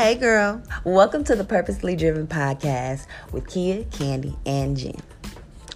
[0.00, 0.62] Hey, girl.
[0.82, 4.98] Welcome to the Purposely Driven Podcast with Kia, Candy, and Jen.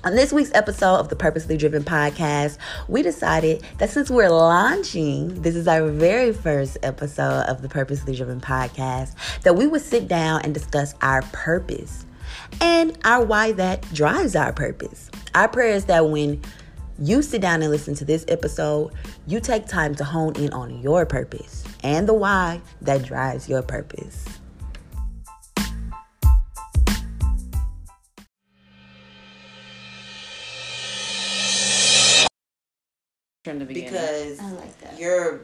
[0.03, 2.57] On this week's episode of the Purposely Driven Podcast,
[2.89, 8.17] we decided that since we're launching, this is our very first episode of the Purposely
[8.17, 12.07] Driven Podcast, that we would sit down and discuss our purpose
[12.63, 15.11] and our why that drives our purpose.
[15.35, 16.41] Our prayer is that when
[16.99, 18.95] you sit down and listen to this episode,
[19.27, 23.63] you take time to hone in on your purpose and the why that drives your
[23.63, 24.25] purpose.
[33.45, 33.93] From the beginning.
[33.93, 34.99] Because I like that.
[34.99, 35.43] you're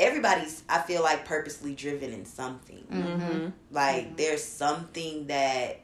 [0.00, 2.84] everybody's I feel like purposely driven in something.
[2.90, 3.48] Mm-hmm.
[3.70, 5.80] Like there's something that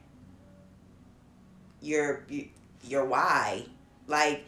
[1.81, 2.25] your
[2.83, 3.65] your why.
[4.07, 4.45] Like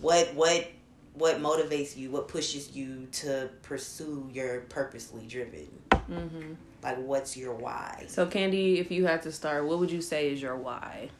[0.00, 0.66] what what
[1.14, 2.10] what motivates you?
[2.10, 5.68] What pushes you to pursue your purposely driven?
[5.92, 6.54] Mm-hmm.
[6.82, 8.04] Like what's your why?
[8.08, 11.10] So, Candy, if you had to start, what would you say is your why?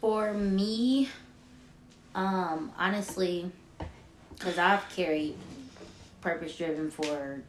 [0.00, 1.08] For me,
[2.14, 3.50] um, honestly,
[4.34, 5.36] because I've carried
[6.20, 7.40] purpose driven for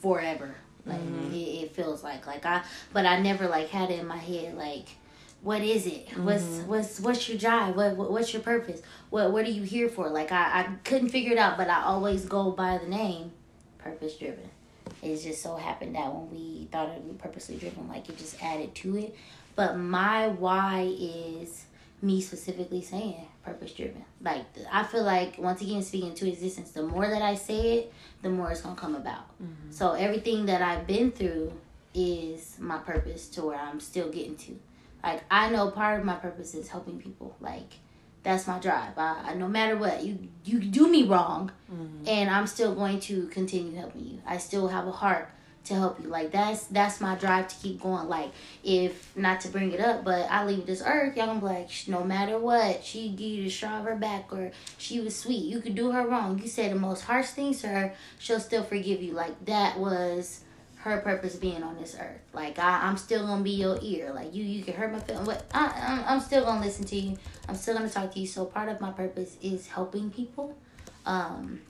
[0.00, 0.54] forever.
[0.84, 1.32] Like Mm-hmm.
[1.34, 4.56] it, it feels like like I, but I never like had it in my head
[4.56, 4.86] like,
[5.42, 6.08] what is it?
[6.16, 6.68] What's Mm-hmm.
[6.68, 7.74] what's what's your drive?
[7.76, 8.80] What, what what's your purpose?
[9.10, 10.08] What what are you here for?
[10.08, 13.32] Like I I couldn't figure it out, but I always go by the name,
[13.78, 14.48] purpose driven.
[15.02, 18.16] It just so happened that when we thought it would be purposely driven, like it
[18.18, 19.16] just added to it.
[19.56, 21.64] But my why is
[22.00, 24.04] me specifically saying purpose driven.
[24.20, 27.92] Like I feel like once again speaking to existence, the more that I say it,
[28.22, 29.24] the more it's gonna come about.
[29.70, 31.52] So everything that I've been through
[31.94, 34.58] is my purpose to where I'm still getting to.
[35.02, 37.36] Like I know part of my purpose is helping people.
[37.40, 37.74] Like
[38.22, 38.96] that's my drive.
[38.96, 42.06] I, I no matter what you you do me wrong, mm-hmm.
[42.06, 44.22] and I'm still going to continue helping you.
[44.26, 45.30] I still have a heart
[45.64, 46.08] to help you.
[46.08, 48.08] Like that's that's my drive to keep going.
[48.08, 48.32] Like
[48.64, 51.70] if not to bring it up, but I leave this earth, y'all gonna be like,
[51.86, 55.44] no matter what, she give you the straw of her back, or she was sweet.
[55.44, 56.38] You could do her wrong.
[56.40, 59.12] You said the most harsh things to her, she'll still forgive you.
[59.12, 60.40] Like that was
[60.82, 62.20] her purpose being on this earth.
[62.32, 64.12] Like I, I'm still gonna be your ear.
[64.12, 66.96] Like you, you can hurt my feelings, but I, I'm, I'm still gonna listen to
[66.96, 67.16] you.
[67.48, 68.26] I'm still gonna talk to you.
[68.26, 70.56] So part of my purpose is helping people.
[71.06, 71.60] Um,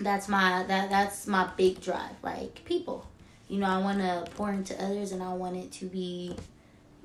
[0.00, 2.16] that's my that that's my big drive.
[2.22, 3.06] Like people,
[3.48, 6.34] you know, I want to pour into others, and I want it to be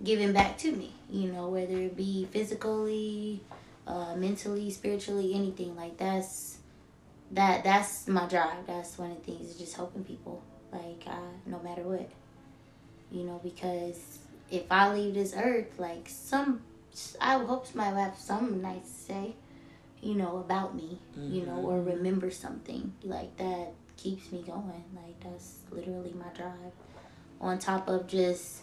[0.03, 0.93] given back to me.
[1.09, 3.43] You know, whether it be physically,
[3.85, 6.59] uh, mentally, spiritually, anything like that's
[7.31, 8.65] that that's my drive.
[8.67, 10.43] That's one of the things is just helping people.
[10.71, 12.09] Like I, no matter what,
[13.11, 16.61] you know, because if I leave this earth, like some,
[17.19, 19.35] I hope somebody will have something nice to say,
[20.01, 21.89] you know, about me, you know, or mm-hmm.
[21.91, 24.83] remember something like that keeps me going.
[24.95, 26.73] Like that's literally my drive.
[27.39, 28.61] On top of just,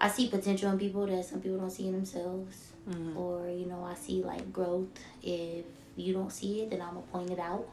[0.00, 3.16] I see potential in people that some people don't see in themselves, mm-hmm.
[3.16, 4.88] or you know, I see like growth.
[5.22, 5.64] If
[5.96, 7.68] you don't see it, then I'm gonna point it out.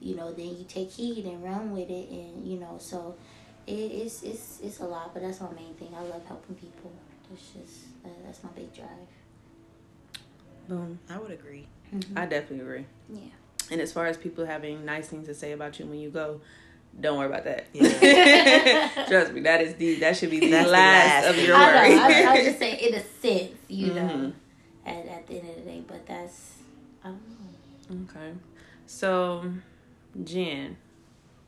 [0.00, 3.16] You know, then you take heed and run with it, and you know, so
[3.66, 5.88] it, it's it's it's a lot, but that's my main thing.
[5.96, 6.92] I love helping people.
[7.28, 8.88] That's just that, that's my big drive.
[10.68, 10.98] Boom.
[11.10, 11.66] I would agree.
[12.14, 12.84] I definitely agree.
[13.08, 13.20] Yeah.
[13.70, 16.40] And as far as people having nice things to say about you when you go,
[17.00, 17.66] don't worry about that.
[19.08, 21.46] Trust me, that is the that should be the last, the last of thing.
[21.46, 21.94] your I worry.
[21.96, 22.02] know.
[22.02, 24.32] I, I was just saying in a sense, you know, Mhm.
[24.86, 26.52] at at the end of the day, but that's
[27.04, 27.20] I don't
[27.90, 28.06] know.
[28.10, 28.32] Okay.
[28.86, 29.44] So,
[30.24, 30.76] Jen,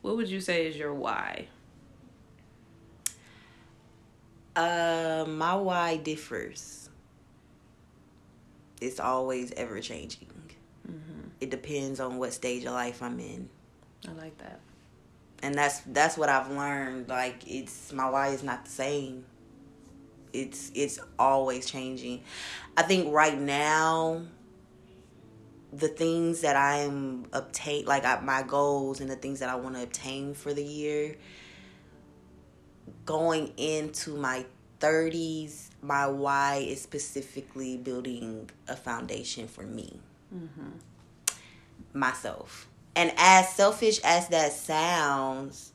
[0.03, 1.47] what would you say is your why?
[4.57, 6.91] Uh, my why differs.
[8.81, 10.29] It's always ever changing.
[11.41, 13.49] It depends on what stage of life I'm in.
[14.09, 14.61] I like that.
[15.43, 17.09] and that's that's what I've learned.
[17.09, 19.25] Like it's my why is not the same.
[20.33, 22.23] It's it's always changing.
[22.77, 24.23] I think right now,
[25.73, 29.77] the things that I'm obtain like I, my goals and the things that I want
[29.77, 31.17] to obtain for the year,
[33.07, 34.47] going into my
[34.81, 40.01] 30s, my why is specifically building a foundation for me,
[40.35, 40.71] mm-hmm.
[41.93, 42.67] myself.
[42.97, 45.73] And as selfish as that sounds,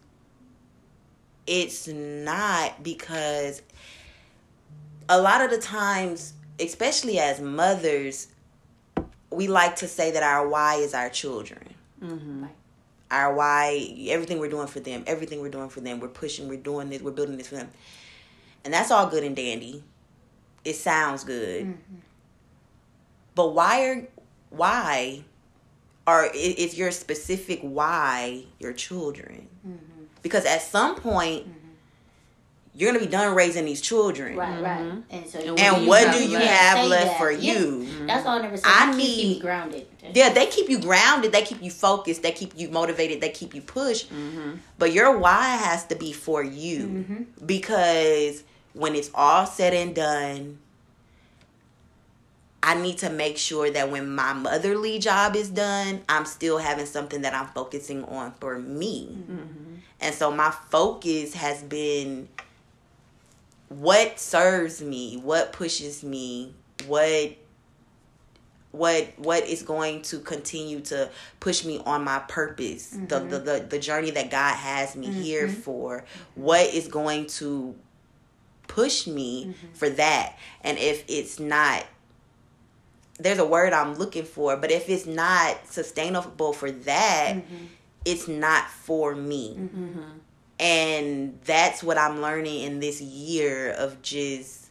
[1.47, 3.61] it's not because
[5.07, 8.27] a lot of the times, especially as mothers,
[9.35, 11.73] we like to say that our why is our children.
[12.01, 12.45] Mm-hmm.
[13.11, 16.57] Our why, everything we're doing for them, everything we're doing for them, we're pushing, we're
[16.57, 17.69] doing this, we're building this for them.
[18.63, 19.83] And that's all good and dandy.
[20.63, 21.65] It sounds good.
[21.65, 21.95] Mm-hmm.
[23.35, 24.07] But why are
[24.49, 25.23] why
[26.07, 29.47] are i- is your specific why your children?
[29.65, 30.03] Mm-hmm.
[30.23, 31.64] Because at some point mm-hmm.
[32.77, 34.35] You're gonna be done raising these children.
[34.35, 34.93] Right, right.
[35.09, 36.47] And so, And And what you do you left?
[36.51, 37.17] have Say left that.
[37.17, 37.53] for Yeah.
[37.53, 38.05] you?
[38.05, 38.65] That's all I never said.
[38.67, 39.87] I My kids keep me need- grounded.
[40.13, 43.55] Yeah, they keep you grounded, they keep you focused, they keep you motivated, they keep
[43.55, 44.13] you pushed.
[44.13, 44.57] Mm-hmm.
[44.77, 46.79] But your why has to be for you.
[46.79, 47.45] Mm-hmm.
[47.45, 48.43] Because
[48.73, 50.59] when it's all said and done,
[52.61, 56.87] I need to make sure that when my motherly job is done, I'm still having
[56.87, 59.09] something that I'm focusing on for me.
[59.21, 59.75] Mm-hmm.
[60.01, 62.27] And so my focus has been
[63.69, 66.53] what serves me, what pushes me,
[66.87, 67.35] what
[68.71, 71.09] what what is going to continue to
[71.39, 73.29] push me on my purpose the, mm-hmm.
[73.29, 75.61] the the the journey that god has me here mm-hmm.
[75.61, 76.03] for
[76.35, 77.73] what is going to
[78.67, 79.67] push me mm-hmm.
[79.73, 80.37] for that?
[80.61, 81.85] And if it's not
[83.17, 87.37] there's a word i'm looking for but if it's not sustainable for that
[88.03, 89.57] it's not for me
[90.59, 94.65] and that's what i'm learning in this year of just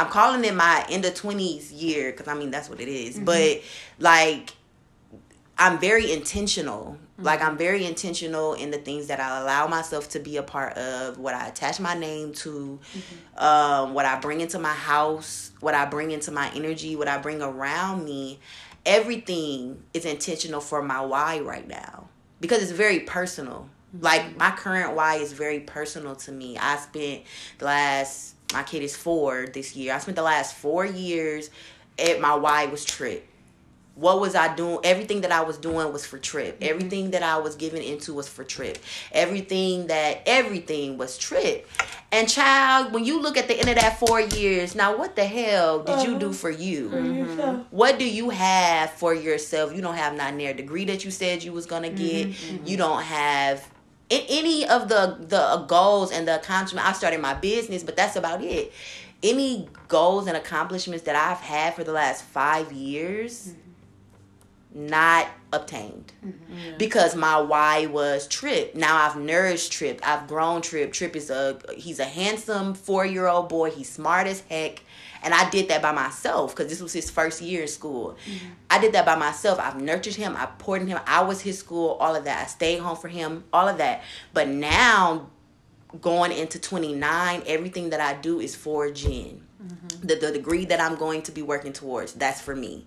[0.00, 3.16] I'm calling it my end of twenties year because I mean that's what it is.
[3.16, 3.24] Mm-hmm.
[3.26, 3.62] But
[3.98, 4.54] like,
[5.58, 6.96] I'm very intentional.
[6.96, 7.24] Mm-hmm.
[7.24, 10.72] Like I'm very intentional in the things that I allow myself to be a part
[10.78, 13.44] of, what I attach my name to, mm-hmm.
[13.44, 17.18] um, what I bring into my house, what I bring into my energy, what I
[17.18, 18.40] bring around me.
[18.86, 22.08] Everything is intentional for my why right now
[22.40, 23.68] because it's very personal.
[23.98, 26.56] Like my current why is very personal to me.
[26.58, 27.22] I spent
[27.58, 29.94] the last my kid is four this year.
[29.94, 31.50] I spent the last four years
[31.98, 33.26] at my why was trip.
[33.96, 34.78] What was I doing?
[34.82, 36.54] Everything that I was doing was for trip.
[36.54, 36.70] Mm-hmm.
[36.70, 38.78] Everything that I was giving into was for trip.
[39.12, 41.68] Everything that everything was trip.
[42.10, 45.24] And child, when you look at the end of that four years, now what the
[45.24, 46.34] hell did you do uh-huh.
[46.34, 46.88] for you?
[46.88, 47.62] Mm-hmm.
[47.70, 49.74] What do you have for yourself?
[49.74, 52.28] You don't have not near degree that you said you was gonna get.
[52.28, 52.66] Mm-hmm.
[52.66, 53.68] You don't have
[54.10, 56.88] a- any of the the goals and the accomplishments.
[56.88, 58.72] I started my business, but that's about it.
[59.22, 64.86] Any goals and accomplishments that I've had for the last five years, mm-hmm.
[64.86, 66.78] not obtained mm-hmm.
[66.78, 68.74] because my why was Trip.
[68.74, 70.00] Now I've nourished Trip.
[70.02, 70.92] I've grown Trip.
[70.92, 73.70] Trip is a he's a handsome four year old boy.
[73.70, 74.82] He's smart as heck.
[75.22, 78.16] And I did that by myself because this was his first year in school.
[78.26, 78.46] Mm-hmm.
[78.70, 79.58] I did that by myself.
[79.58, 80.34] I've nurtured him.
[80.36, 80.98] I poured in him.
[81.06, 81.90] I was his school.
[82.00, 82.44] All of that.
[82.44, 83.44] I stayed home for him.
[83.52, 84.02] All of that.
[84.32, 85.28] But now,
[86.00, 89.42] going into 29, everything that I do is for Jen.
[89.62, 90.06] Mm-hmm.
[90.06, 92.86] The, the degree that I'm going to be working towards, that's for me.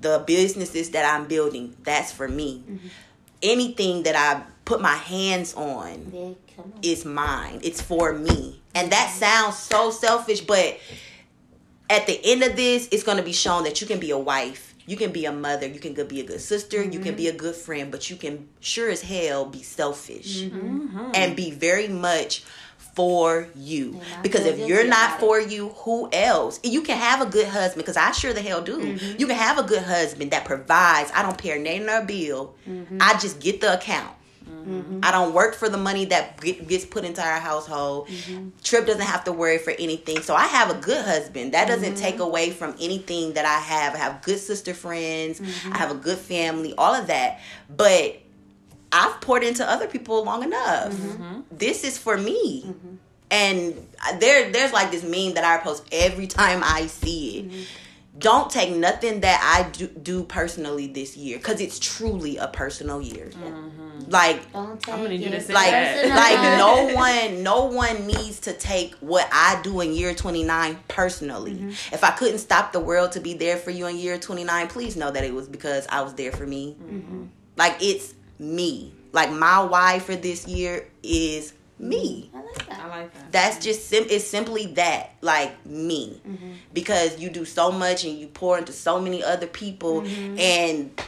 [0.00, 2.64] The businesses that I'm building, that's for me.
[2.68, 2.88] Mm-hmm.
[3.42, 6.20] Anything that I put my hands on, Yeah,
[6.62, 6.72] on.
[6.82, 7.60] is mine.
[7.62, 8.60] It's for me.
[8.74, 10.78] And that sounds so selfish, but
[11.92, 14.18] at the end of this, it's going to be shown that you can be a
[14.18, 17.28] wife, you can be a mother, you can be a good sister, you can be
[17.28, 20.86] a good friend, but you can sure as hell be selfish mm-hmm.
[20.88, 21.10] Mm-hmm.
[21.14, 22.44] and be very much
[22.94, 24.00] for you.
[24.18, 25.20] I Because if you're not about it.
[25.20, 26.60] for you, who else?
[26.62, 28.78] You can have a good husband because I sure the hell do.
[28.78, 29.20] Mm-hmm.
[29.20, 31.10] You can have a good husband that provides.
[31.14, 32.54] I don't pay a name nor a bill.
[33.00, 34.14] I just get the account.
[34.44, 35.00] Mm-hmm.
[35.02, 38.08] I don't work for the money that gets put into our household.
[38.08, 38.50] Mm-hmm.
[38.62, 40.22] Trip doesn't have to worry for anything.
[40.22, 41.54] So I have a good husband.
[41.54, 42.02] That doesn't mm-hmm.
[42.02, 43.94] take away from anything that I have.
[43.94, 45.40] I have good sister friends.
[45.70, 46.74] I have a good family.
[46.76, 47.40] All of that.
[47.68, 48.20] But
[48.92, 50.94] I've poured into other people long enough.
[51.50, 52.74] This is for me.
[53.30, 53.74] And
[54.20, 57.68] there, there's like this meme that I post every time I see it.
[58.18, 63.00] Don't take nothing that I do, do personally this year because it's truly a personal
[63.00, 63.30] year.
[64.08, 66.08] Like Don't take gonna need you to it say like that.
[66.08, 71.54] like no one no one needs to take what I do in year 29 personally.
[71.54, 71.94] Mm-hmm.
[71.94, 74.96] If I couldn't stop the world to be there for you in year 29, please
[74.96, 76.76] know that it was because I was there for me.
[76.82, 77.24] Mm-hmm.
[77.56, 78.92] Like it's me.
[79.12, 82.30] Like my why for this year is me.
[82.34, 82.80] I like that.
[82.80, 83.32] I like that.
[83.32, 86.52] That's just sim- it's simply that like me Mm-hmm.
[86.72, 90.38] because you do so much and you pour into so many other people Mm-hmm.
[90.38, 91.00] and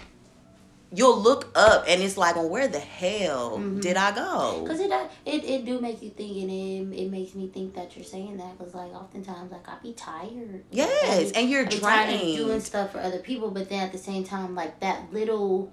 [0.96, 3.80] you'll look up and it's like well where the hell Mm-hmm.
[3.80, 4.90] did I go Cause it,
[5.26, 8.36] it it do make you think, and it, it makes me think that you're saying
[8.38, 8.58] that.
[8.58, 10.64] Cause like oftentimes, like I be tired.
[10.70, 13.80] Yes, Like, and you're I be tired of doing stuff for other people, but then
[13.80, 15.72] at the same time, like that little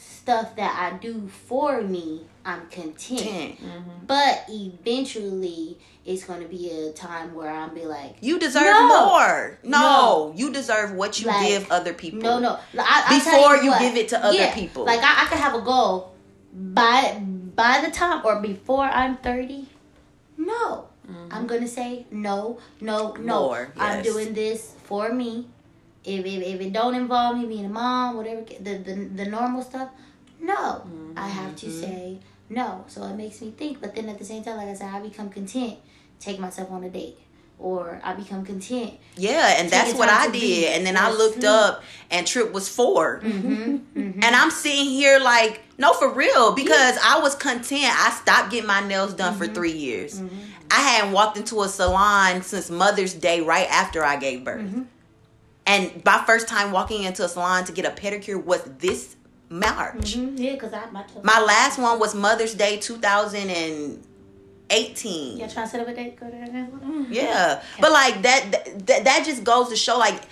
[0.00, 3.18] stuff that I do for me, I'm content.
[3.20, 3.50] Ten.
[3.52, 4.06] Mm-hmm.
[4.06, 9.06] But eventually, it's gonna be a time where I'll be like, you deserve No.
[9.06, 10.32] more no, No.
[10.34, 12.58] you deserve what you Like, give other people No, no.
[12.78, 14.84] I, I Before tell you what, give it to other yeah, people.
[14.84, 16.14] Like I, I could have a goal
[16.52, 17.20] by
[17.54, 19.68] by the time or before I'm thirty.
[20.38, 21.28] No, mm-hmm.
[21.30, 23.40] I'm gonna say no, no, no.
[23.48, 25.48] More, I'm doing this for me.
[26.04, 29.62] If, if, if it don't involve me being a mom, whatever the the, the normal
[29.62, 29.90] stuff,
[30.40, 32.84] no, I have to say no.
[32.88, 33.80] So it makes me think.
[33.80, 35.78] But then at the same time, like I said, I become content
[36.20, 37.18] take myself on a date
[37.58, 38.94] or I become content.
[39.16, 40.32] Yeah, and that's what I did.
[40.32, 43.48] be And then I looked up and Trip was 4 Mm-hmm,
[43.98, 44.22] mm-hmm.
[44.22, 47.84] And I'm sitting here like, no, for real, because I was content.
[47.86, 49.42] I stopped getting my nails done Mm-hmm.
[49.42, 50.22] for three years.
[50.70, 54.70] I hadn't walked into a salon since Mother's Day, right after I gave birth.
[55.66, 55.94] Mm-hmm.
[55.94, 59.16] And my first time walking into a salon to get a pedicure was this
[59.48, 60.16] March.
[60.16, 65.38] Mhm, Yeah, because I my, My last one was Mother's Day 2018.
[65.38, 66.18] Yeah, trying to set up a date.
[66.18, 66.68] Go there now.
[67.08, 70.22] Yeah, but like that, that that just goes to show like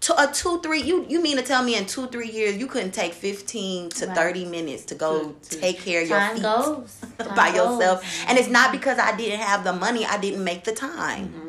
[0.00, 0.82] to a two three.
[0.82, 4.06] You you mean to tell me in two three years you couldn't take fifteen to
[4.06, 4.14] Right.
[4.16, 6.98] thirty minutes to go To- to- take care of your feet goes
[7.34, 10.04] by yourself, and it's not because I didn't have the money.
[10.04, 11.45] I didn't make the time.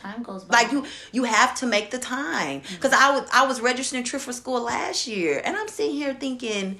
[0.00, 0.62] Time goes by.
[0.62, 2.60] Like you, you have to make the time.
[2.60, 2.80] Mm-hmm.
[2.80, 6.14] Cause I was I was registering trip for school last year, and I'm sitting here
[6.14, 6.78] thinking,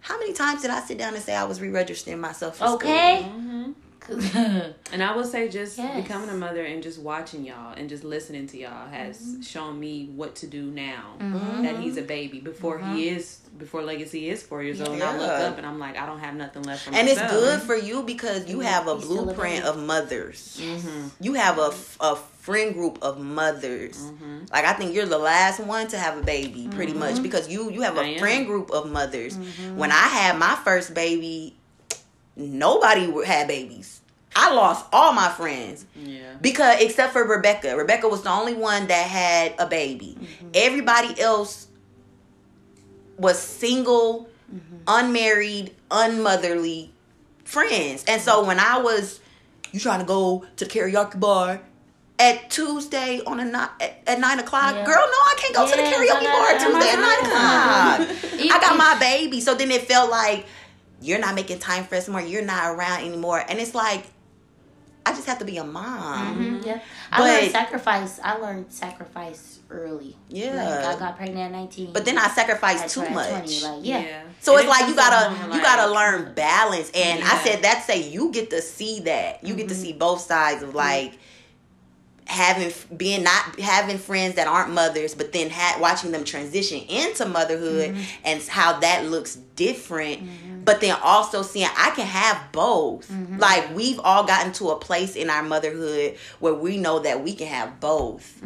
[0.00, 2.90] how many times did I sit down and say I was re-registering myself for school?
[2.90, 3.72] Mm-hmm.
[4.10, 4.74] Okay.
[4.92, 6.02] And I would say just Yes.
[6.02, 10.10] becoming a mother and just watching y'all and just listening to y'all has shown me
[10.14, 11.16] what to do now
[11.62, 12.38] that he's a baby.
[12.38, 15.78] Before he is, before Legacy is four years old, and I look up and I'm
[15.80, 18.86] like, I don't have nothing left for And it's good for you because you have
[18.86, 20.60] a He's still a blueprint of mothers.
[20.62, 21.08] Mm-hmm.
[21.20, 23.96] You have a, a friend group of mothers.
[23.98, 24.38] Mm-hmm.
[24.52, 27.70] Like I think you're the last one to have a baby, pretty much, because you
[27.70, 28.18] you have I a am.
[28.20, 29.36] friend group of mothers.
[29.36, 29.76] Mm-hmm.
[29.76, 31.56] When I had my first baby,
[32.36, 34.00] nobody had babies.
[34.36, 36.34] I lost all my friends Yeah.
[36.40, 37.76] because except for Rebecca.
[37.76, 40.16] Rebecca was the only one that had a baby.
[40.18, 40.48] Mm-hmm.
[40.54, 41.68] Everybody else
[43.18, 44.76] was single, Mm-hmm.
[44.86, 46.92] unmarried, unmotherly
[47.44, 48.04] friends.
[48.06, 49.18] And so when I was
[49.72, 51.60] you trying to go to the karaoke bar
[52.18, 54.84] at Tuesday on a at, at nine o'clock, Yeah.
[54.84, 58.50] girl, no, I can't go to the karaoke bar got- Tuesday at nine o'clock.
[58.54, 59.40] I got my baby.
[59.40, 60.44] So then it felt like
[61.04, 62.20] you're not making time for us more.
[62.20, 63.44] You're not around anymore.
[63.46, 64.06] And it's like,
[65.06, 66.38] I just have to be a mom.
[66.38, 66.80] Mhm, yeah.
[67.12, 68.20] I But- learned sacrifice.
[68.24, 70.16] I learned sacrifice early.
[70.28, 70.64] Yeah.
[70.64, 71.92] Like I got pregnant at 19.
[71.92, 73.62] But then I sacrificed at too 20, much.
[73.62, 74.22] Like, yeah.
[74.40, 77.62] So And it's it like you gotta from, you gotta learn balance, and I said
[77.62, 79.82] that say you get to see that you get to mm-hmm.
[79.82, 80.78] see both sides of mm-hmm.
[80.78, 81.18] like
[82.26, 87.26] having being not having friends that aren't mothers, but then ha- watching them transition into
[87.26, 88.02] motherhood mm-hmm.
[88.24, 90.22] and how that looks different.
[90.22, 90.64] Mm-hmm.
[90.64, 93.10] But then also seeing I can have both.
[93.10, 93.38] Mm-hmm.
[93.38, 97.34] Like we've all gotten to a place in our motherhood where we know that we
[97.34, 98.42] can have both.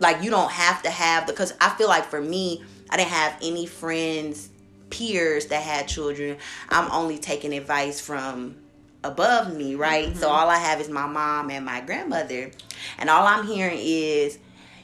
[0.00, 3.38] Like you don't have to have because I feel like for me, I didn't have
[3.42, 4.50] any friends,
[4.90, 6.36] peers that had children.
[6.68, 8.56] I'm only taking advice from
[9.04, 10.16] above me, right?
[10.16, 12.50] So all I have is my mom and my grandmother.
[12.98, 14.38] And all I'm hearing is,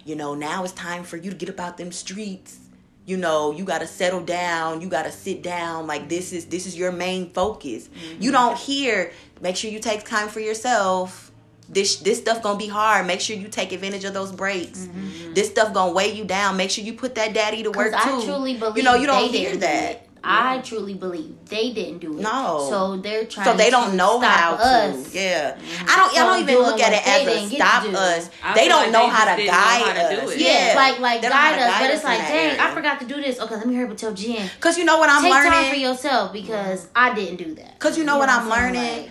[0.04, 2.58] you know, now it's time for you to get about them streets.
[3.06, 6.44] You know, you got to settle down, you got to sit down like this is
[6.46, 7.88] this is your main focus.
[8.20, 9.10] You don't hear
[9.40, 11.32] make sure you take time for yourself.
[11.68, 13.06] This this stuff going to be hard.
[13.06, 14.88] Make sure you take advantage of those breaks.
[15.34, 16.56] This stuff going to weigh you down.
[16.56, 17.98] Make sure you put that daddy to work too.
[17.98, 20.06] I truly believe you know, you don't hear that.
[20.20, 20.26] It.
[20.26, 22.22] I truly believe they didn't do it.
[22.22, 22.66] No.
[22.68, 23.46] So they're trying.
[23.46, 25.12] so they don't to know stop how us.
[25.12, 25.18] to.
[25.18, 25.88] Yeah, mm-hmm.
[25.88, 26.10] I don't.
[26.10, 28.30] I From don't even look at it as a didn't get to stop us.
[28.54, 30.34] They don't know how to guide how to do us.
[30.34, 30.40] it.
[30.40, 32.62] Yeah, like like They don't know how guide us, but it's like, dang, area.
[32.62, 33.40] I forgot to do this.
[33.40, 34.48] Okay, let me hurry up and tell Jen.
[34.60, 35.32] Cause you know what I'm learning?
[35.32, 35.64] Take learning.
[35.64, 37.78] time for yourself because I didn't do that.
[37.78, 39.10] Cause you know what I'm learning?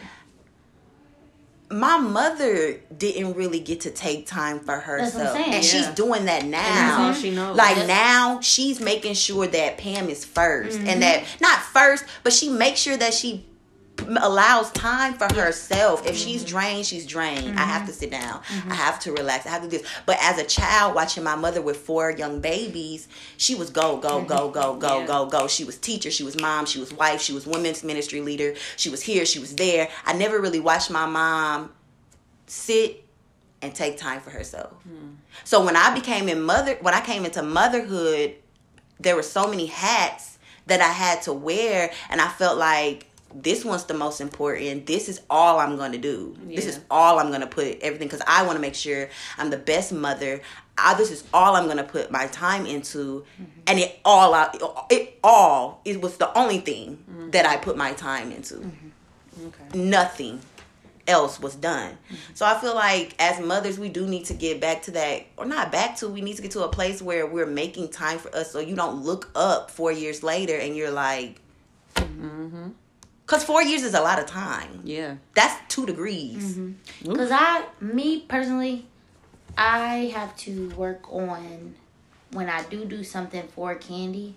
[1.70, 5.54] Like, my mother didn't really get to take time for what I'm herself, saying.
[5.54, 6.62] and she's doing that now.
[6.62, 7.56] That's all she knows.
[7.58, 7.88] Like Yes.
[7.88, 10.88] now, she's making sure that Pam is 1st Mm-hmm.
[10.88, 13.46] and that not first, but she makes sure that she p-
[14.22, 16.06] allows time for herself.
[16.06, 16.50] If she's Mm-hmm.
[16.50, 17.60] drained, she's drained.
[17.60, 18.00] I have to mm-hmm.
[18.00, 18.42] sit down.
[18.50, 18.72] I mm-hmm.
[18.72, 19.46] have to relax.
[19.46, 19.88] I have to do this.
[20.06, 24.22] But as a child, watching my mother with four young babies, she was go, go,
[24.22, 24.54] go, mm-hmm.
[24.54, 25.06] go, go, Yeah.
[25.06, 25.48] go, go.
[25.48, 26.12] She was teacher.
[26.12, 26.66] She was mom.
[26.66, 27.22] She was wife.
[27.22, 28.56] She was women's ministry leader.
[28.78, 29.26] She was here.
[29.26, 29.90] She was there.
[30.06, 31.72] I never really watched my mom
[32.48, 33.06] sit
[33.62, 34.72] and take time for herself.
[34.84, 35.16] Hmm.
[35.44, 38.36] So when I became in mother, when I came into motherhood,
[39.00, 40.38] there were so many hats
[40.68, 44.86] that I had to wear, and I felt like this one's the most important.
[44.86, 46.36] This is all I'm going to do.
[46.46, 49.50] This is all I'm going to put everything because I want to make sure I'm
[49.50, 50.42] the best mother.
[50.78, 53.60] I, this is all I'm going to put my time into, mm-hmm.
[53.68, 54.58] and it all out.
[54.90, 57.30] It all it was the only thing mm-hmm.
[57.32, 59.48] that I put my time into mm-hmm.
[59.48, 59.78] Okay.
[59.78, 60.42] nothing
[61.08, 61.98] else was done.
[62.36, 65.46] So I feel like as mothers, we do need to get back to that, or
[65.46, 68.34] not back to, we need to get to a place where we're making time for
[68.36, 71.42] us so you don't look up four years later and you're like,
[73.30, 74.82] because four years is a lot of time.
[74.84, 75.18] Yeah.
[75.36, 76.58] That's two degrees.
[76.58, 77.14] Mm-hmm.
[77.14, 78.88] Cause I, me personally,
[79.56, 81.76] I have to work on
[82.32, 84.34] when I do do something for Candy.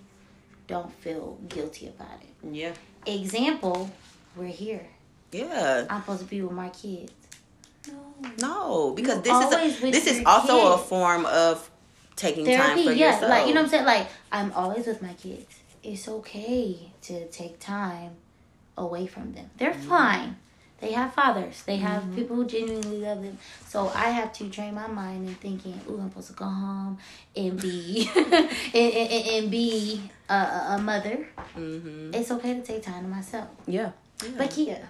[0.67, 2.53] Don't feel guilty about it.
[2.55, 2.73] Yeah.
[3.07, 3.89] Example,
[4.35, 4.85] we're here.
[5.31, 5.87] Yeah.
[5.89, 7.13] I'm supposed to be with my kids.
[7.87, 11.69] No, No, because this is a, this is your also a form of
[12.15, 13.07] taking time for yeah.
[13.11, 13.29] yourself.
[13.29, 13.85] Like you know what I'm saying?
[13.85, 15.47] Like I'm always with my kids.
[15.81, 18.17] It's okay to take time
[18.77, 19.49] away from them.
[19.57, 19.89] They're Mm-hmm.
[19.89, 20.35] fine.
[20.79, 21.63] They have fathers.
[21.63, 23.37] They have people who genuinely love them.
[23.65, 26.97] So I have to train my mind in thinking, "Ooh, I'm supposed to go home
[27.37, 28.35] and be and,
[28.75, 30.33] and, and, be a,
[30.75, 33.47] a mother." hmm It's okay to take time to myself.
[33.65, 33.91] Yeah.
[34.37, 34.89] But Kia,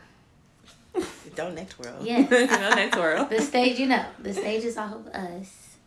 [1.35, 2.05] Don't next world.
[2.05, 3.29] yeah, No, next world.
[3.29, 5.77] the stage, you know, the stage is all of us,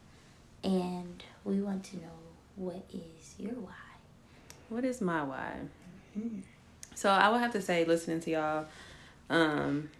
[0.62, 2.18] and we want to know
[2.54, 3.72] what is your why.
[4.68, 5.52] What is my why?
[6.96, 8.64] So I would have to say, listening to y'all,
[9.30, 9.90] um,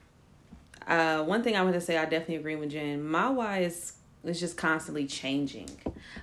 [0.86, 3.06] uh, one thing I want to say, I definitely agree with Jen.
[3.06, 3.92] My why is
[4.24, 5.70] is just constantly changing.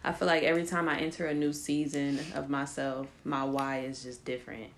[0.04, 4.04] I feel like every time I enter a new season of myself, my why is
[4.04, 4.72] just different.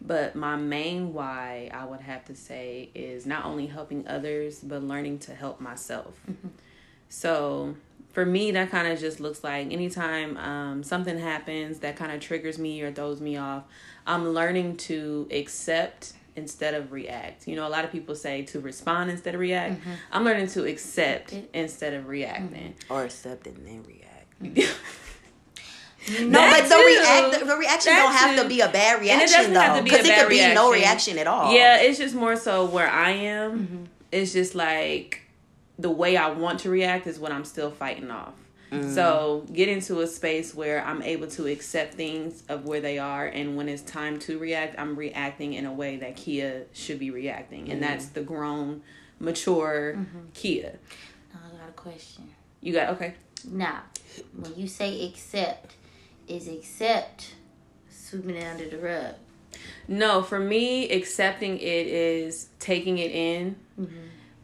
[0.00, 4.82] But my main why I would have to say is not only helping others, but
[4.82, 6.20] learning to help myself.
[7.08, 7.76] So
[8.16, 12.18] for me, that kind of just looks like anytime um, something happens that kind of
[12.18, 13.64] triggers me or throws me off,
[14.06, 17.46] I'm learning to accept instead of react.
[17.46, 19.82] You know, a lot of people say to respond instead of react.
[19.82, 19.90] Mm-hmm.
[20.12, 22.72] I'm learning to accept instead of reacting.
[22.80, 22.90] Mm-hmm.
[22.94, 24.40] Or accept and then react.
[26.18, 28.42] no, No, but the react the reaction That don't have too.
[28.44, 30.30] to be a bad reaction doesn't though, have to be a because it bad could
[30.30, 31.16] be no reaction.
[31.16, 31.52] reaction at all.
[31.52, 33.58] Yeah, it's just more so where I am.
[33.58, 33.84] Mm-hmm.
[34.10, 35.20] It's just like
[35.78, 38.34] the way I want to react is what I'm still fighting off.
[38.72, 38.94] Mm.
[38.94, 43.26] So get into a space where I'm able to accept things of where they are,
[43.26, 47.10] and when it's time to react, I'm reacting in a way that Kia should be
[47.10, 47.86] reacting, and mm.
[47.86, 48.82] that's the grown,
[49.20, 50.18] mature mm-hmm.
[50.34, 50.78] Kia.
[51.32, 52.28] Now I got a question.
[52.60, 53.14] You got okay.
[53.48, 53.82] Now,
[54.36, 55.74] when you say accept,
[56.26, 57.34] is accept
[57.88, 59.14] sweeping it under the rug?
[59.86, 63.56] No, for me, accepting it is taking it in.
[63.80, 63.96] Mm-hmm.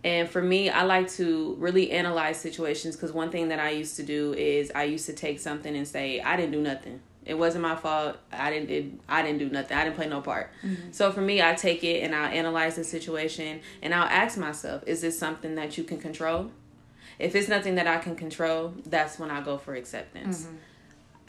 [0.05, 3.97] And for me, I like to really analyze situations because one thing that I used
[3.97, 7.01] to do is I used to take something and say, I didn't do nothing.
[7.25, 8.17] It wasn't my fault.
[8.33, 9.77] I didn't did I didn't do nothing.
[9.77, 10.51] I didn't play no part.
[10.65, 10.91] Mm-hmm.
[10.91, 14.83] So for me, I take it and I'll analyze the situation and I'll ask myself,
[14.87, 16.51] is this something that you can control?
[17.21, 20.43] If it's nothing that I can control, that's when I go for acceptance.
[20.43, 20.57] Mm-hmm.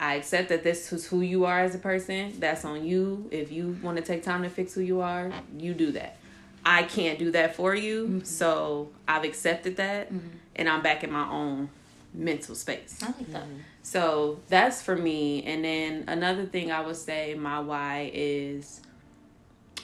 [0.00, 2.34] I accept that this is who you are as a person.
[2.40, 3.28] That's on you.
[3.30, 6.16] If you want to take time to fix who you are, you do that.
[6.64, 8.04] I can't do that for you.
[8.04, 8.24] Mm-hmm.
[8.24, 10.28] So I've accepted that mm-hmm.
[10.56, 11.70] and I'm back in my own
[12.12, 13.00] mental space.
[13.02, 13.44] I like that.
[13.44, 13.58] Mm-hmm.
[13.82, 15.42] So that's for me.
[15.44, 18.80] And then another thing I would say my why is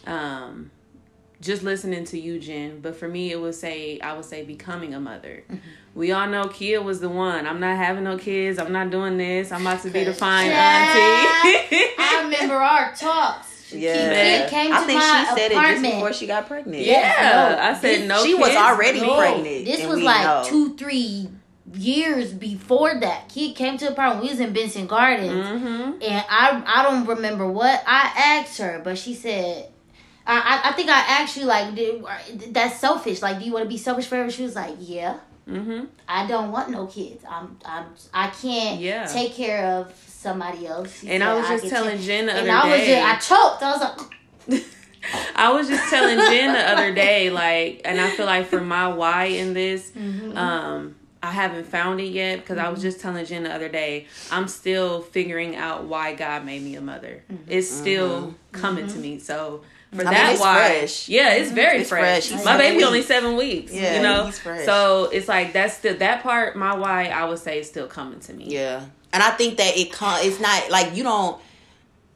[0.07, 0.71] um
[1.41, 2.81] just listening to you, Jen.
[2.81, 5.45] But for me it would say I would say becoming a mother.
[5.95, 7.47] We all know Kia was the one.
[7.47, 8.59] I'm not having no kids.
[8.59, 9.51] I'm not doing this.
[9.51, 11.87] I'm about to be the fine Child, auntie.
[11.99, 13.50] I remember our talks.
[13.73, 14.41] Yeah.
[14.43, 16.83] Kid came I to think my she said it just before she got pregnant.
[16.85, 17.57] yeah.
[17.57, 17.63] no.
[17.63, 18.25] I said This- no.
[18.25, 19.65] she was already No, pregnant.
[19.65, 20.43] This was like know.
[20.47, 21.29] two, three
[21.75, 23.29] years before that.
[23.29, 24.25] Kid came to the apartment.
[24.25, 25.31] We was in Benson Gardens.
[25.47, 26.03] Mhm.
[26.03, 29.69] And I I don't remember what I asked her, but she said,
[30.27, 32.05] I I, I think I asked you like, did,
[32.53, 33.23] that's selfish.
[33.23, 34.31] Like, do you want to be selfish forever?
[34.31, 35.19] She was like, yeah.
[35.49, 35.87] Mhm.
[36.09, 37.25] I don't want no kids.
[37.29, 39.07] I'm I'm I can't Yeah.
[39.07, 41.01] take care of somebody else.
[41.01, 42.81] She And said, I was just can telling take- Jen the and other I was
[42.81, 42.95] day.
[43.19, 43.63] just I choked.
[43.63, 43.81] I was
[44.51, 44.65] like.
[45.35, 48.89] I was just telling Jen the other day, like, and I feel like for my
[48.89, 50.37] why in this, Mm-hmm.
[50.37, 54.07] um, I haven't found it yet because I was just telling Jen the other day,
[54.31, 57.23] I'm still figuring out why God made me a mother.
[57.33, 57.45] Mm-hmm.
[57.51, 59.19] It's still coming to me.
[59.19, 61.09] So for I mean, that it's why, fresh.
[61.09, 62.29] yeah, it's very It's fresh.
[62.29, 62.45] fresh.
[62.45, 63.73] My seven baby only seven weeks.
[63.73, 64.65] Yeah, you know, he's fresh.
[64.65, 66.57] so it's like that's still that part.
[66.57, 68.45] My why, I would say, is still coming to me.
[68.49, 71.41] Yeah, and I think that it con- It's not like you don't.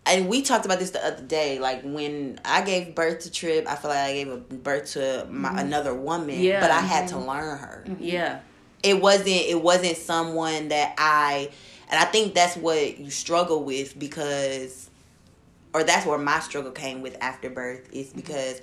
[0.07, 1.59] And we talked about this the other day.
[1.59, 5.27] Like when I gave birth to Trip, I feel like I gave a birth to
[5.31, 5.59] my, mm-hmm.
[5.59, 6.39] another woman.
[6.41, 6.61] Yeah.
[6.61, 7.85] but I had to learn her.
[7.87, 7.93] Mm-hmm.
[7.95, 8.05] Mm-hmm.
[8.05, 8.41] Yeah,
[8.83, 9.29] It wasn't.
[9.29, 11.51] It wasn't someone that I.
[11.89, 14.91] And I think that's what you struggle with because,
[15.73, 18.61] or that's where my struggle came with after birth is because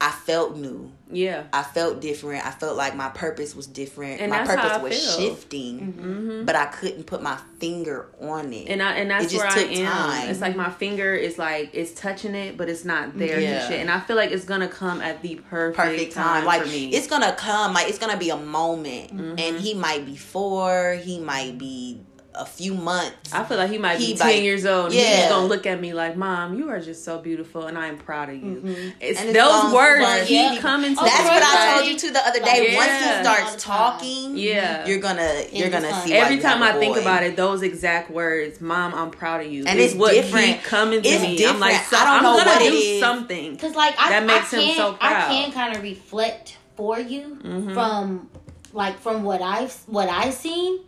[0.00, 0.90] I felt new.
[1.10, 1.44] yeah.
[1.52, 2.44] I felt different.
[2.44, 4.20] I felt like my purpose was different.
[4.20, 5.18] And my purpose was feel.
[5.30, 8.68] shifting, but I couldn't put my finger on it.
[8.68, 9.86] And I and that's It just where I am.
[9.86, 10.28] time.
[10.30, 13.60] It's like my finger is like it's touching it, but it's not there Yeah.
[13.60, 13.80] and shit.
[13.80, 16.24] And I feel like it's gonna come at the perfect, perfect time.
[16.40, 16.88] time, Like for me.
[16.88, 17.72] it's gonna come.
[17.72, 19.38] Like it's gonna be a moment, Mm-hmm.
[19.38, 20.98] and he might be four.
[21.02, 22.00] He might be
[22.36, 23.32] a few months.
[23.32, 24.86] I feel like he might He be ten like- years old.
[24.86, 25.20] And Yeah.
[25.22, 27.96] he's gonna look at me like, "Mom, you are just so beautiful, and I am
[27.98, 28.60] proud of you."
[29.00, 30.58] It's And it's those words but keep yeah.
[30.58, 31.28] coming to That's me.
[31.28, 32.68] what I told you to the other day.
[32.72, 32.76] Yeah.
[32.76, 34.84] Once he starts talking, Yeah.
[34.86, 36.10] you're gonna you're gonna see.
[36.12, 39.40] Why Every time I I a think about it, those exact words, "Mom, I'm proud
[39.44, 40.46] of you," And it's what different.
[40.46, 41.46] keep coming to It's me.
[41.46, 43.00] I'm like, so, I don't I'm know gonna what do it is.
[43.00, 43.56] something.
[43.58, 45.12] Cause like I, That makes I him can, so proud.
[45.30, 47.74] I can kind of reflect for you Mm-hmm.
[47.74, 48.28] from
[48.72, 50.80] like from what I've what I've seen,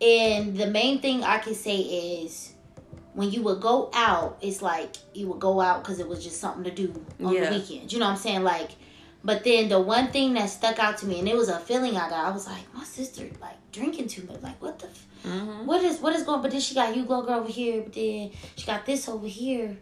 [0.00, 2.54] and the main thing I can say is
[3.14, 6.40] when you would go out, it's like you would go out because it was just
[6.40, 7.50] something to do on Yeah.
[7.50, 7.92] the weekends.
[7.92, 8.44] You know what I'm saying?
[8.44, 8.70] Like,
[9.24, 11.96] but then the one thing that stuck out to me, and it was a feeling
[11.96, 12.24] I got.
[12.26, 14.40] I was like, my sister like drinking too much.
[14.42, 14.86] Like, what the.
[14.86, 15.66] F- Mm-hmm.
[15.66, 16.40] what is what is going?
[16.40, 17.82] But then she got you girl girl over here.
[17.82, 19.76] But then she got this over here.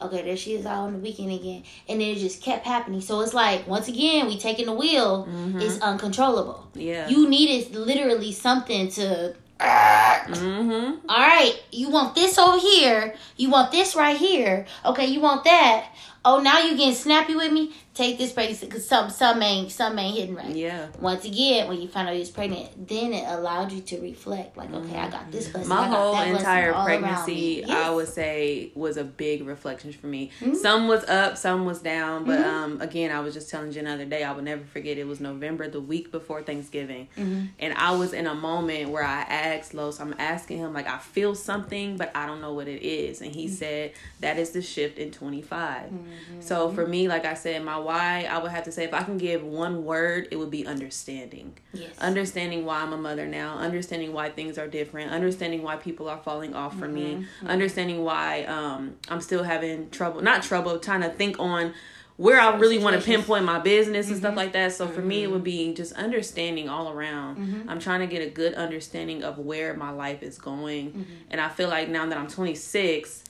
[0.00, 3.02] Okay, there she is out on the weekend again, and then it just kept happening.
[3.02, 5.28] So it's like once again we taking the wheel.
[5.56, 6.66] It's uncontrollable.
[6.72, 7.08] Yeah.
[7.10, 9.34] You needed literally something to.
[9.60, 11.08] Mm-hmm.
[11.08, 13.14] All right, you want this over here.
[13.36, 14.66] You want this right here.
[14.84, 15.92] Okay, you want that.
[16.24, 17.72] Oh, now you getting snappy with me?
[18.00, 20.56] Take this pregnancy because some some ain't some ain't hitting right.
[20.56, 20.86] Yeah.
[21.00, 24.56] Once again, when you found out you was pregnant, then it allowed you to reflect.
[24.56, 25.68] Like, okay, I got this blessing.
[25.68, 27.64] My I got whole entire pregnancy, me.
[27.64, 27.94] I Mm-hmm.
[27.96, 30.30] would say, was a big reflection for me.
[30.54, 32.24] Some was up, some was down.
[32.24, 34.96] But um, again, I was just telling Jen the other day, I would never forget.
[34.96, 37.46] It was November, the week before Thanksgiving, Mm-hmm.
[37.58, 40.00] and I was in a moment where I asked Los.
[40.00, 43.30] I'm asking him like, I feel something, but I don't know what it is, and
[43.34, 43.54] he Mm-hmm.
[43.56, 45.92] said that is the shift in 25.
[46.40, 49.02] So for me, like I said, my why, I would have to say, if I
[49.02, 51.98] can give one word, it would be understanding Yes.
[51.98, 56.18] understanding why I'm a mother now, understanding why things are different, understanding why people are
[56.28, 57.46] falling off for me, Mm-hmm.
[57.56, 61.74] understanding why um, I'm still having trouble, not trouble, trying to think on
[62.16, 64.24] where I really want to pinpoint my business and Mm-hmm.
[64.26, 64.72] stuff like that.
[64.72, 67.32] So for me, it would be just understanding all around.
[67.38, 67.70] Mm-hmm.
[67.70, 70.86] I'm trying to get a good understanding of where my life is going.
[70.92, 71.02] Mm-hmm.
[71.30, 73.24] And I feel like now that I'm 26,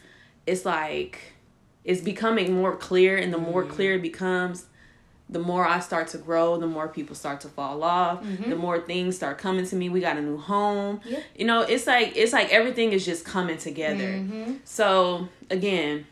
[0.47, 1.15] it's like
[1.85, 3.73] it's becoming more clear and the more Mm-hmm.
[3.75, 4.67] clear it becomes
[5.29, 8.81] the more I start to grow, the more people start to fall off, the more
[8.81, 9.89] things start coming to me.
[9.89, 10.99] We got a new home.
[10.99, 11.09] Mm-hmm.
[11.09, 11.23] Yep.
[11.37, 14.09] You know, it's like it's like everything is just coming together.
[14.15, 14.55] Mm-hmm.
[14.65, 16.05] So again,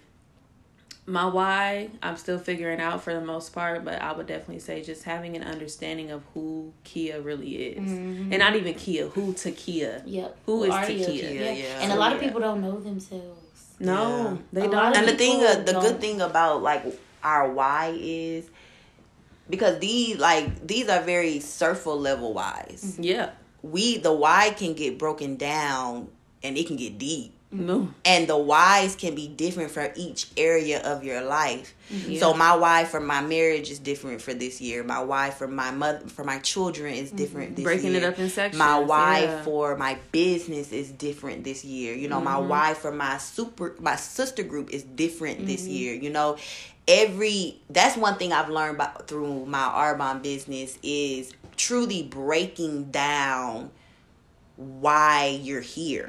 [1.05, 4.83] my why I'm still figuring out for the most part, but I would definitely say
[4.85, 8.33] just having an understanding of who Kia really is, Mm-hmm.
[8.33, 10.03] and not even Kia, who Takia.
[10.07, 10.37] Yep.
[10.47, 11.09] Who is are Takia?
[11.15, 11.41] you?
[11.41, 11.81] Yeah, yeah.
[11.81, 13.41] And a lot of people don't know themselves.
[13.81, 14.37] No, Yeah.
[14.53, 14.97] they A don't.
[14.97, 16.85] and the thing, uh, the don't- good thing about like
[17.23, 18.45] our why is
[19.49, 22.97] because these like these are very surface level whys.
[22.99, 23.31] yeah,
[23.63, 26.09] We the why can get broken down
[26.43, 27.35] and it can get deep.
[27.51, 31.75] No, and the whys can be different for each area of your life.
[31.91, 32.21] Yeah.
[32.21, 34.85] So my why for my marriage is different for this year.
[34.85, 38.03] My why for my mother for my children is different this breaking year.
[38.03, 38.59] it up in sections.
[38.59, 39.43] My why yeah.
[39.45, 41.95] for my business is different this year.
[41.95, 42.49] You know, my Mm-hmm.
[42.49, 45.71] why for my super my sister group is different this Mm-hmm.
[45.73, 45.95] year.
[45.95, 46.37] You know,
[46.87, 53.71] every that's one thing I've learned about through my Arbonne business is truly breaking down
[54.57, 56.07] why you're here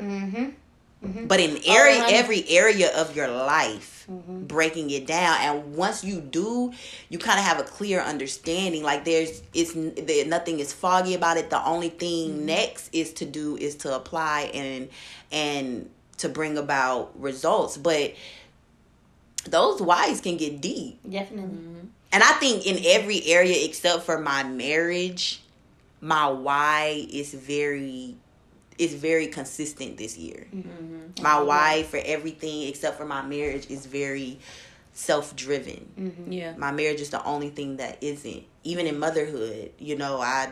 [1.05, 1.27] Mm-hmm.
[1.27, 2.13] but in oh, area right.
[2.13, 4.45] every area of your life mm-hmm.
[4.45, 5.37] breaking it down.
[5.39, 6.73] And once you do
[7.09, 8.83] you kind of have a clear understanding.
[8.83, 11.49] Like there's it's there, nothing is foggy about it.
[11.49, 12.45] The only thing mm-hmm.
[12.47, 14.89] next is to do is to apply and
[15.31, 17.77] and to bring about results.
[17.77, 18.15] But
[19.45, 20.99] those whys can get deep.
[21.09, 21.57] Definitely.
[21.57, 21.87] Mm-hmm.
[22.11, 25.41] and I think in every area except for my marriage,
[26.01, 28.17] my why is very
[28.79, 30.47] is very consistent this year.
[30.53, 30.69] Mm-hmm.
[30.69, 31.23] Mm-hmm.
[31.23, 31.47] My mm-hmm.
[31.47, 34.39] why for everything except for my marriage is very
[34.93, 36.25] self driven.
[36.29, 38.43] yeah, My marriage is the only thing that isn't.
[38.63, 40.49] Even in motherhood, you know, I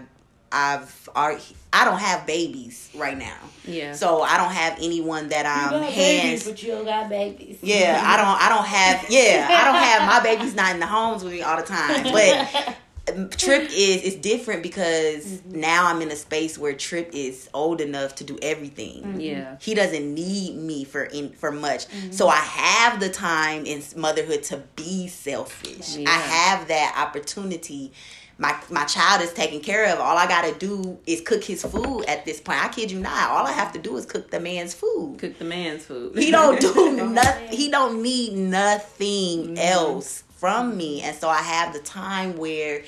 [0.51, 3.37] I've already, I don't have babies right now.
[3.65, 3.93] yeah.
[3.93, 7.59] So I don't have anyone that I'm got hands babies, but you don't got babies.
[7.61, 8.41] yeah, I don't.
[8.41, 9.05] I don't have.
[9.09, 10.07] Yeah, I don't have.
[10.07, 12.03] My baby's not in the homes with me all the time.
[12.03, 12.77] But
[13.31, 15.61] Trip is it's different because mm-hmm.
[15.61, 19.03] now I'm in a space where Trip is old enough to do everything.
[19.03, 19.19] Mm-hmm.
[19.19, 19.57] yeah.
[19.61, 21.87] He doesn't need me for in for much.
[21.87, 22.11] Mm-hmm.
[22.11, 25.95] So I have the time in motherhood to be selfish.
[25.95, 26.09] Yeah.
[26.09, 27.93] I have that opportunity.
[28.39, 29.99] My my child is taken care of.
[29.99, 32.63] All I gotta do is cook his food at this point.
[32.63, 33.31] I kid you not.
[33.31, 35.17] All I have to do is cook the man's food.
[35.17, 36.17] Cook the man's food.
[36.17, 37.57] He don't do nothing.
[37.57, 42.83] He don't need nothing else from me, and so I have the time where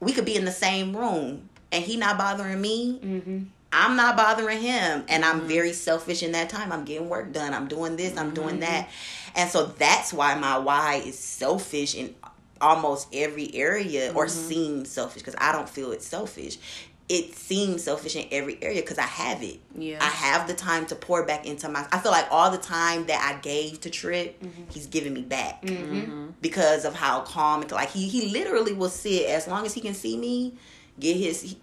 [0.00, 3.00] we could be in the same room, and he not bothering me.
[3.02, 3.42] Mm-hmm.
[3.72, 5.48] I'm not bothering him, and I'm mm-hmm.
[5.48, 6.70] very selfish in that time.
[6.70, 7.52] I'm getting work done.
[7.52, 8.16] I'm doing this.
[8.16, 8.60] I'm doing mm-hmm.
[8.60, 8.88] that,
[9.34, 12.14] and so that's why my why is selfish in
[12.60, 14.48] almost every area, or mm-hmm.
[14.48, 16.58] seems selfish because I don't feel it's selfish.
[17.06, 19.60] It seems selfish in every area because I have it.
[19.76, 19.98] Yeah.
[20.00, 21.86] I have the time to pour back into my.
[21.92, 24.62] I feel like all the time that I gave to Trip, mm-hmm.
[24.70, 25.94] he's giving me back mm-hmm.
[25.94, 26.26] mm-hmm.
[26.40, 29.82] because of how calm and like he he literally will sit as long as he
[29.82, 30.54] can see me,
[30.98, 31.56] get his,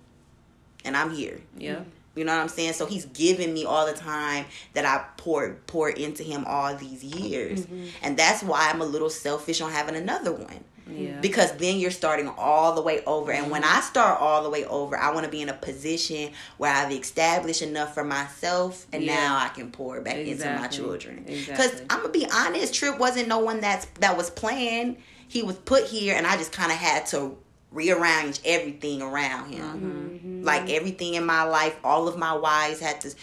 [0.86, 1.42] and I'm here.
[1.58, 1.76] yeah.
[1.76, 1.90] Mm-hmm.
[2.14, 2.74] You know what I'm saying?
[2.74, 7.06] So he's giving me all the time that I poured poured into him all these
[7.06, 7.66] years,
[8.04, 11.20] and that's why I'm a little selfish on having another one Yeah.
[11.22, 13.32] because then you're starting all the way over.
[13.32, 13.78] And when mm-hmm.
[13.78, 16.92] I start all the way over, I want to be in a position where I've
[16.92, 19.16] established enough for myself, and Yeah.
[19.16, 21.24] now I can pour back into my children.
[21.26, 21.86] Because Exactly.
[21.90, 24.98] I'm gonna be honest, Trip wasn't no one that's that was planned.
[25.28, 27.38] He was put here, and I just kind of had to
[27.72, 29.64] rearrange everything around him.
[29.64, 30.28] Mm-hmm.
[30.28, 30.44] Mm-hmm.
[30.44, 33.16] Like everything in my life, all of my whys had to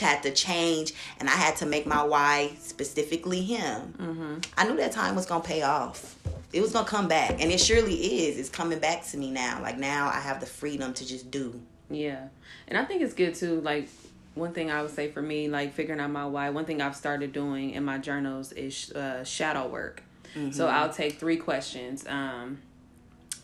[0.00, 3.94] had to change, and I had to make my why specifically him.
[3.98, 4.34] Mm-hmm.
[4.56, 6.16] I knew that time was gonna pay off.
[6.54, 7.94] It was gonna come back, and it surely
[8.26, 8.38] is.
[8.38, 9.60] It's coming back to me now.
[9.60, 11.60] Like now, I have the freedom to just do.
[11.90, 12.28] Yeah.
[12.68, 13.88] And I think it's good too, like
[14.34, 16.96] one thing I would say for me, like figuring out my why, one thing I've
[16.96, 20.02] started doing in my journals is uh, shadow work.
[20.52, 22.04] So I'll take three questions.
[22.08, 22.58] Um,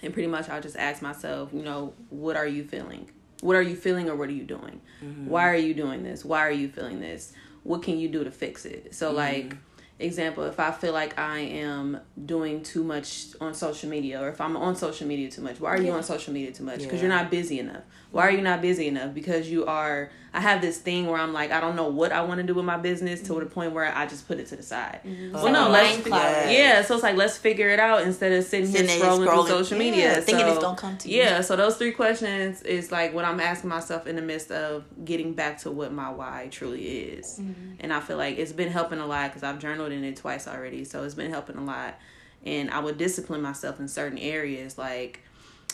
[0.03, 3.11] and pretty much I'll just ask myself, you know, what are you feeling?
[3.43, 4.81] What are you feeling or what are you doing?
[5.29, 6.25] Why are you doing this?
[6.25, 7.33] Why are you feeling this?
[7.63, 8.95] What can you do to fix it?
[8.95, 9.57] So like
[10.01, 14.41] example, if I feel like I am doing too much on social media or if
[14.41, 16.79] I'm on social media too much, why are you on social media too much?
[16.81, 17.09] Because Yeah.
[17.09, 17.83] you're not busy enough.
[18.13, 19.15] Why are you not busy enough?
[19.15, 22.23] Because you are I have this thing where I'm like I don't know what I
[22.23, 23.49] want to do with my business to the mm-hmm.
[23.49, 25.01] point where I just put it to the side.
[25.05, 25.35] Mm-hmm.
[25.35, 26.51] Oh, well, like no, let's mind cloud.
[26.51, 26.83] yeah.
[26.83, 29.65] So it's like let's figure it out instead of sitting, Sitting here scrolling, scrolling, through
[29.65, 31.19] social yeah, media, thinking it's gonna come to you.
[31.19, 34.85] Yeah, so those three questions is like what I'm asking myself in the midst of
[35.05, 37.75] getting back to what my why truly is, mm-hmm.
[37.81, 40.47] and I feel like it's been helping a lot because I've journaled in it twice
[40.47, 41.99] already, so it's been helping a lot,
[42.45, 45.23] and I would discipline myself in certain areas like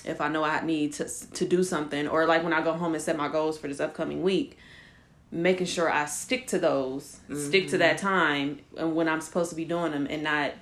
[0.06, 2.94] if I know I need to to do something, or like when I go home
[2.94, 4.58] and set my goals for this upcoming week,
[5.30, 8.06] making sure I stick to those, stick to that mm-hmm.
[8.06, 10.52] time, and when I'm supposed to be doing them, and not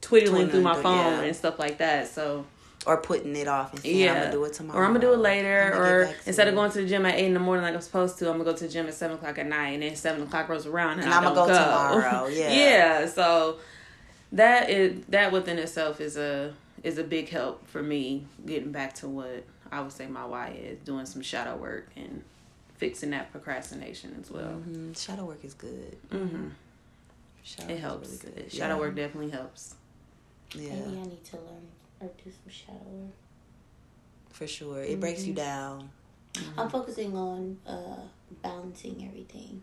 [0.00, 1.20] twiddling through my phone yeah.
[1.22, 2.08] and stuff like that.
[2.08, 2.44] So
[2.86, 4.78] Or putting it off and saying, yeah, I'm gonna do it tomorrow.
[4.78, 7.26] or I'm gonna do it later, or instead of going to the gym at eight
[7.26, 9.16] in the morning like I'm supposed to, I'm gonna go to the gym at seven
[9.16, 11.54] o'clock at night, and then seven o'clock rolls around and, And I I'ma don't go
[11.54, 12.52] tomorrow, yeah.
[12.52, 13.06] yeah.
[13.06, 13.58] So
[14.32, 18.94] that is that within itself is a is a big help for me getting back
[18.94, 22.22] to what I would say my why is doing some shadow work and
[22.76, 24.60] fixing that procrastination as well.
[24.68, 24.96] Mhm.
[24.98, 25.96] Shadow work is good.
[26.10, 26.48] hmm
[27.44, 28.08] Shadow It work is helps.
[28.24, 28.52] really good.
[28.52, 28.80] Shadow Yeah.
[28.80, 29.74] work definitely helps.
[30.54, 31.68] Yeah, Maybe I need to learn
[32.00, 33.10] or do some shadow work.
[34.30, 34.82] for sure.
[34.82, 35.28] It breaks Mm-hmm.
[35.30, 35.90] you down.
[36.58, 38.00] I'm focusing on uh,
[38.42, 39.60] balancing everything.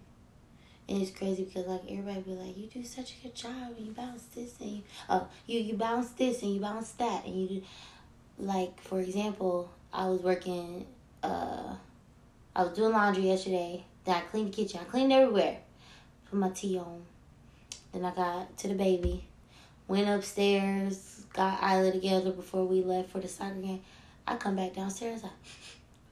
[0.90, 3.86] And it's crazy because like everybody be like, you do such a good job and
[3.86, 7.36] you bounce this and you, uh, you you balance this and you bounce that and
[7.36, 7.64] you do
[8.40, 10.88] like for example, I was working
[11.22, 11.76] uh
[12.56, 15.60] I was doing laundry yesterday, then I cleaned the kitchen, I cleaned everywhere.
[16.30, 17.04] Put my tea on.
[17.94, 19.26] Then I got to the baby,
[19.88, 23.82] went upstairs, got Isla together before we left for the soccer game.
[24.28, 25.22] I come back downstairs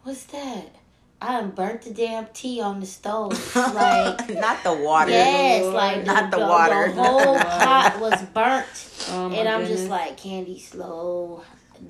[0.04, 0.74] what's that?
[1.20, 3.34] I done burnt the damn tea on the stove.
[3.56, 5.12] Like not the water.
[5.12, 5.74] Yes, Lord.
[5.76, 6.92] like Not the the, water.
[6.94, 8.68] The whole pot was burnt,
[9.10, 11.44] Oh, and I'm just like, Candy, slow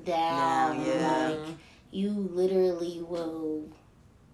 [0.04, 0.76] down.
[0.78, 1.28] Down, yeah.
[1.28, 1.56] Like
[1.90, 3.64] you literally will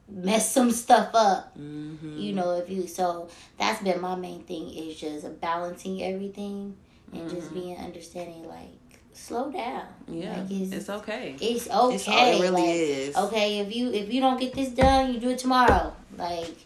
[0.09, 1.57] mess some stuff up.
[1.59, 2.19] Mm-hmm.
[2.19, 3.29] You know, if you so
[3.59, 6.77] that's been my main thing is just balancing everything
[7.13, 7.55] and just Mm-hmm.
[7.61, 8.47] being understanding.
[8.47, 8.71] Like
[9.15, 9.87] slow down.
[10.09, 11.37] yeah, like it's it's okay.
[11.41, 11.95] it's okay.
[11.95, 13.17] It's it really like, is.
[13.17, 15.95] Okay, if you if you don't get this done, you do it tomorrow.
[16.17, 16.57] Like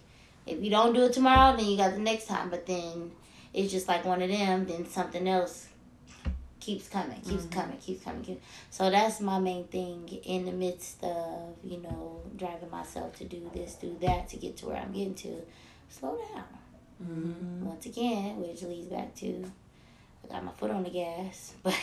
[0.47, 2.51] if you don't do it tomorrow, then you got the next time.
[2.51, 3.13] But then
[3.53, 4.67] it's just like one of them.
[4.67, 5.69] Then something else
[6.59, 7.61] keeps coming, keeps Mm-hmm.
[7.61, 8.23] coming, keeps coming.
[8.23, 8.45] Keeps...
[8.71, 13.51] So that's my main thing in the midst of you know driving myself to do
[13.55, 15.43] this, do that to get to where I'm getting to.
[15.91, 16.45] Slow down.
[17.03, 17.65] Mm-hmm.
[17.65, 19.45] Once again, which leads back to
[20.25, 21.75] I got my foot on the gas, but.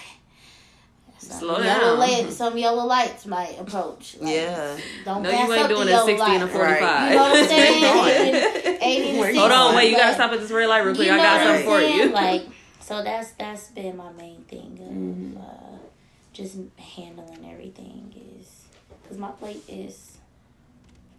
[1.26, 2.00] Some Slow yellow down.
[2.00, 4.16] light- some yellow lights might approach.
[4.20, 4.78] Like, Yeah.
[5.06, 6.82] Don't No, pass you ain't up the doing a yellow 60 and a 45.
[6.82, 7.10] Right.
[7.10, 7.82] You know what I'm saying?
[7.82, 8.78] going?
[8.82, 10.86] 80 to Where you 60, Hold on, wait, you gotta stop at this red light
[10.86, 11.08] real quick.
[11.08, 12.10] you I know got I'm something for you.
[12.12, 12.44] Like,
[12.80, 15.38] so that's that's been my main thing of Mm-hmm.
[15.38, 15.78] uh,
[16.34, 18.66] just handling everything is
[19.02, 20.18] because my plate is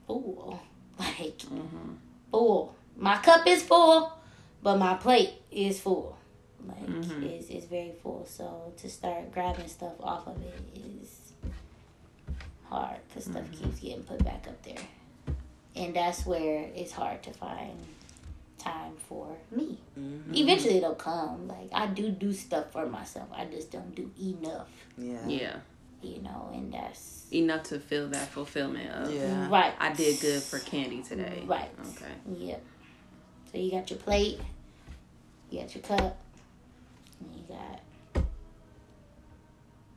[0.07, 0.61] full,
[0.99, 1.93] like Mm-hmm.
[2.31, 2.75] full.
[2.99, 4.13] My cup is full,
[4.63, 6.17] but my plate is full.
[6.67, 7.23] Like Mhm.
[7.23, 8.25] it's it's very full.
[8.27, 11.33] So to start grabbing stuff off of it is
[12.65, 13.65] hard because stuff Mm-hmm.
[13.65, 14.85] keeps getting put back up there,
[15.77, 17.77] and that's where it's hard to find
[18.59, 19.79] time for me.
[19.99, 20.35] Mm-hmm.
[20.35, 21.47] Eventually it'll come.
[21.47, 23.29] Like I do do stuff for myself.
[23.33, 25.27] I just don't do enough, Yeah.
[25.29, 25.57] Yeah,
[26.03, 29.13] you know, and that's enough to feel that fulfillment of.
[29.15, 29.49] Yeah.
[29.49, 29.75] right.
[29.79, 31.45] I did good for Candy today.
[31.47, 31.71] Right.
[31.91, 32.13] Okay.
[32.47, 32.63] Yep.
[33.53, 34.41] So you got your plate,
[35.51, 36.17] you got your cup, and you
[37.57, 38.25] got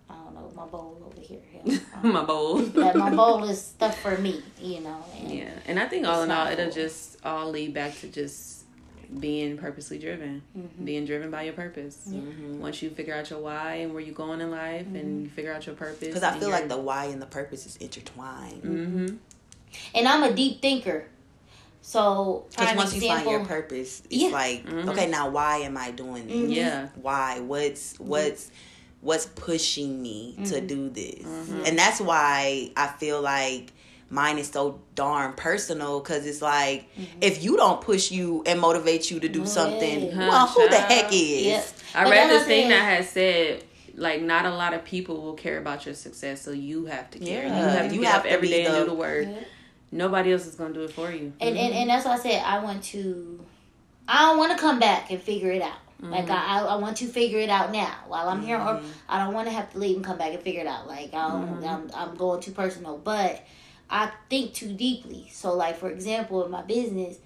[0.10, 1.40] I don't know my bowl over here.
[1.66, 1.78] Yeah.
[2.04, 2.62] My bowl.
[2.64, 5.04] But my bowl is stuff for me, you know.
[5.20, 8.08] And Yeah, and I think all in all, not it'll just all lead back to
[8.08, 8.64] just
[9.20, 10.86] being purposely driven, Mm-hmm.
[10.86, 12.08] being driven by your purpose.
[12.10, 12.60] Mm-hmm.
[12.60, 14.96] Once you figure out your why and where you're going in life, Mm-hmm.
[14.96, 17.66] and you figure out your purpose, Because I feel like the why and the purpose
[17.66, 18.64] is intertwined.
[18.64, 19.08] hmm
[19.94, 21.06] And I'm a deep thinker.
[21.82, 24.30] So, Because prime once you find your purpose, it's Yeah.
[24.30, 24.90] like, Mhm.
[24.90, 26.36] okay, now why am I doing this?
[26.36, 26.56] Mhm.
[26.56, 26.88] Yeah.
[27.02, 27.40] Why?
[27.40, 28.52] What's what's
[29.02, 30.68] what's pushing me to Mm-hmm.
[30.68, 31.24] do this?
[31.26, 31.68] Mhm.
[31.68, 33.72] And that's why I feel like
[34.10, 36.86] mine is so darn personal because it's like
[37.22, 40.28] if you don't push you and motivate you to do something, yeah.
[40.28, 41.46] well, who the heck is?
[41.46, 41.68] Yep.
[41.96, 43.64] I But read this thing said- that had said
[43.96, 47.20] like not a lot of people will care about your success, so you have to
[47.20, 47.46] care.
[47.46, 48.94] Yeah, you have to you get have up to every be and the- do the
[48.96, 49.28] work.
[49.30, 49.36] Yeah.
[49.92, 51.34] Nobody else is gonna do it for you.
[51.40, 53.44] And, and and that's why I said I want to.
[54.08, 55.78] I don't want to come back and figure it out.
[56.02, 56.32] Like mm-hmm.
[56.32, 58.88] I, I, want to figure it out now while I'm here, or mm-hmm.
[59.10, 60.88] I don't want to have to leave and come back and figure it out.
[60.88, 61.68] Like I don't, mm-hmm.
[61.68, 63.46] I'm, I'm going too personal, but
[63.90, 65.28] I think too deeply.
[65.30, 67.18] So like for example, in my business,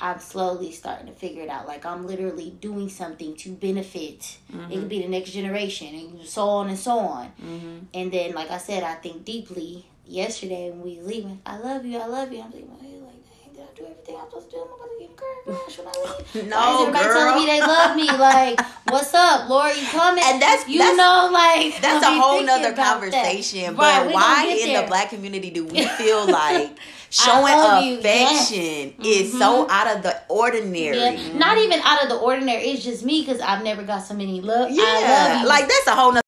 [0.00, 1.68] I'm slowly starting to figure it out.
[1.68, 4.38] Like I'm literally doing something to benefit.
[4.70, 7.26] It could be the next generation, and so on and so on.
[7.38, 7.78] Mm-hmm.
[7.92, 9.86] And then, like I said, I think deeply.
[10.06, 12.42] Yesterday when we leaving, I love you, I love you.
[12.42, 12.70] I'm thinking,
[13.06, 14.62] like, dang, did I do everything I'm supposed to do?
[14.62, 15.72] Am I supposed to get encouraged?
[15.72, 16.48] Should I leave?
[16.48, 17.14] No, Why is everybody girl.
[17.14, 18.06] telling me they love me?
[18.18, 18.60] Like,
[18.90, 19.74] what's up, Lord?
[19.76, 20.24] You coming?
[20.26, 23.00] And that's- you that's- know, like That's a whole nother about that.
[23.00, 23.76] conversation.
[23.76, 24.82] Right, but we why in there.
[24.82, 26.76] the black community do we feel like
[27.08, 29.70] showing affection is so mm-hmm.
[29.70, 30.98] out of the ordinary?
[30.98, 32.62] Yeah, not even out of the ordinary.
[32.64, 34.68] It's just me because I've never got so many love.
[34.70, 35.48] I Yeah, love you.
[35.48, 36.22] like that's a whole nother.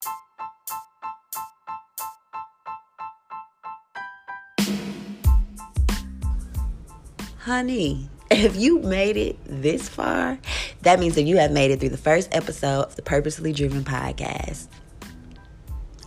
[7.45, 10.39] Honey, if you made it this far,
[10.81, 13.83] that means that you have made it through the first episode of the Purposely Driven
[13.83, 14.67] podcast.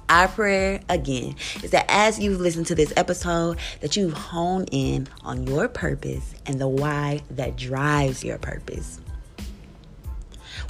[0.08, 5.06] Our prayer again is that as you listen to this episode, that you hone in
[5.22, 8.98] on your purpose and the why that drives your purpose.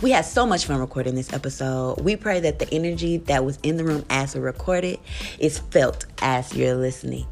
[0.02, 2.02] We had so much fun recording this episode.
[2.02, 5.00] We pray that the energy that was in the room as we recorded
[5.38, 7.26] is felt as you're listening.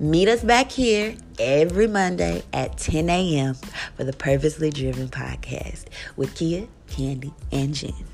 [0.00, 3.54] Meet us back here every Monday at 10 a.m.
[3.96, 8.07] for the Purposely Driven podcast with Kia, Candy, and Jen.